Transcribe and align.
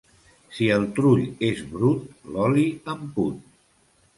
Si 0.59 0.69
el 0.77 0.87
trull 0.99 1.21
és 1.49 1.61
brut, 1.75 2.09
l'oli 2.33 2.65
en 2.95 3.05
put. 3.19 3.41